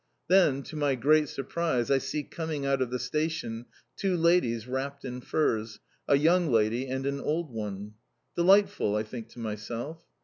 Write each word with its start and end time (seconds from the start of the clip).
Then, 0.29 0.63
to 0.63 0.75
my 0.75 0.95
great 0.95 1.29
surprise, 1.29 1.91
I 1.91 1.99
see 1.99 2.23
coming 2.23 2.65
out 2.65 2.81
of 2.81 2.89
the 2.89 2.97
station 2.97 3.67
two 3.95 4.17
ladies 4.17 4.65
wrapped 4.67 5.05
in 5.05 5.21
furs, 5.21 5.79
a 6.07 6.17
young 6.17 6.51
lady 6.51 6.87
and 6.87 7.05
an 7.05 7.19
old 7.19 7.51
one. 7.53 7.93
"Delightful," 8.35 8.95
I 8.95 9.03
think 9.03 9.29
to 9.33 9.39
myself. 9.39 10.03